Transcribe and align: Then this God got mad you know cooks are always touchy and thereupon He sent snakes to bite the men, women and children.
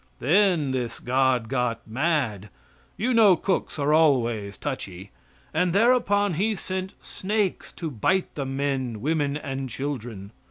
Then 0.19 0.71
this 0.71 0.99
God 0.99 1.47
got 1.47 1.85
mad 1.87 2.49
you 2.97 3.13
know 3.13 3.35
cooks 3.35 3.77
are 3.77 3.93
always 3.93 4.57
touchy 4.57 5.11
and 5.53 5.73
thereupon 5.73 6.33
He 6.33 6.55
sent 6.55 6.95
snakes 7.05 7.71
to 7.73 7.91
bite 7.91 8.33
the 8.33 8.47
men, 8.47 8.99
women 9.01 9.37
and 9.37 9.69
children. 9.69 10.31